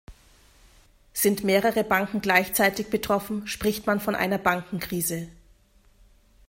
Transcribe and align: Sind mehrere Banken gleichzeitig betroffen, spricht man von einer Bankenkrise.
Sind 1.13 1.43
mehrere 1.43 1.83
Banken 1.83 2.21
gleichzeitig 2.21 2.89
betroffen, 2.89 3.45
spricht 3.45 3.85
man 3.85 3.99
von 3.99 4.15
einer 4.15 4.39
Bankenkrise. 4.39 5.27